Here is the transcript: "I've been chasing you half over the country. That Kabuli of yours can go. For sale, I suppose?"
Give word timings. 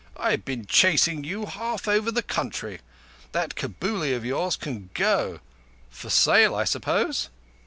"I've 0.17 0.43
been 0.45 0.65
chasing 0.65 1.23
you 1.23 1.45
half 1.45 1.87
over 1.87 2.09
the 2.11 2.23
country. 2.23 2.79
That 3.33 3.53
Kabuli 3.53 4.15
of 4.15 4.25
yours 4.25 4.55
can 4.55 4.89
go. 4.95 5.41
For 5.91 6.09
sale, 6.09 6.55
I 6.55 6.63
suppose?" 6.63 7.29